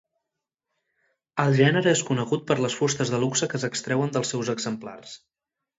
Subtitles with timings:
[1.43, 5.17] El gènere és conegut per les fustes de luxe que s'extreuen dels seus exemplars.